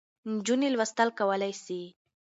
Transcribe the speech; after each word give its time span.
نجونې 0.31 0.67
لوستل 0.71 1.09
کولای 1.19 1.53
سي. 1.63 1.81